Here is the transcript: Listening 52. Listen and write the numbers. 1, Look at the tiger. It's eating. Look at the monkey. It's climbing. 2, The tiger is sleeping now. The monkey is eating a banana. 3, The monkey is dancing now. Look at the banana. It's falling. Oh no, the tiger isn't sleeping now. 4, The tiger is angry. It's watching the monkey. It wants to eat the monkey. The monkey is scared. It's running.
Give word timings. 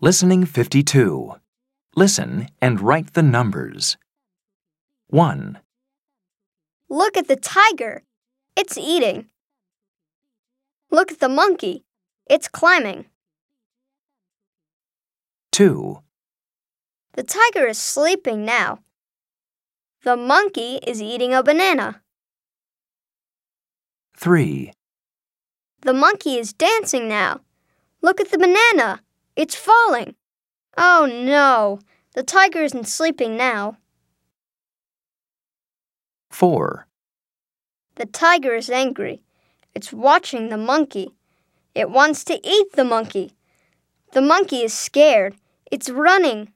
Listening 0.00 0.44
52. 0.46 1.34
Listen 1.96 2.46
and 2.62 2.80
write 2.80 3.14
the 3.14 3.22
numbers. 3.22 3.96
1, 5.08 5.58
Look 6.88 7.16
at 7.16 7.26
the 7.26 7.34
tiger. 7.34 8.02
It's 8.56 8.78
eating. 8.78 9.26
Look 10.92 11.10
at 11.10 11.18
the 11.18 11.28
monkey. 11.28 11.84
It's 12.30 12.46
climbing. 12.46 13.06
2, 15.50 15.98
The 17.14 17.24
tiger 17.24 17.66
is 17.66 17.78
sleeping 17.78 18.44
now. 18.44 18.78
The 20.04 20.16
monkey 20.16 20.76
is 20.86 21.02
eating 21.02 21.34
a 21.34 21.42
banana. 21.42 22.02
3, 24.16 24.72
The 25.80 25.92
monkey 25.92 26.38
is 26.38 26.52
dancing 26.52 27.08
now. 27.08 27.40
Look 28.00 28.20
at 28.20 28.30
the 28.30 28.38
banana. 28.38 29.00
It's 29.38 29.54
falling. 29.54 30.16
Oh 30.76 31.06
no, 31.08 31.78
the 32.16 32.24
tiger 32.24 32.64
isn't 32.64 32.88
sleeping 32.88 33.36
now. 33.36 33.76
4, 36.30 36.88
The 37.94 38.06
tiger 38.06 38.56
is 38.56 38.68
angry. 38.68 39.22
It's 39.76 39.92
watching 39.92 40.48
the 40.48 40.56
monkey. 40.56 41.14
It 41.72 41.88
wants 41.88 42.24
to 42.24 42.40
eat 42.42 42.72
the 42.72 42.82
monkey. 42.82 43.30
The 44.12 44.22
monkey 44.22 44.64
is 44.64 44.74
scared. 44.74 45.36
It's 45.70 45.88
running. 45.88 46.52